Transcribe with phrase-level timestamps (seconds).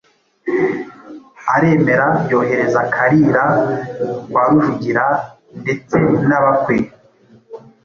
[1.55, 3.45] aremera yohereza Kalira
[4.29, 5.05] kwa Rujugira
[5.63, 6.75] ndetse n'abakwe,